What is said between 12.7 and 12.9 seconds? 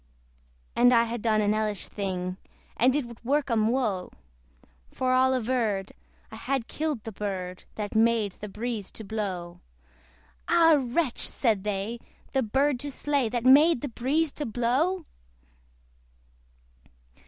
to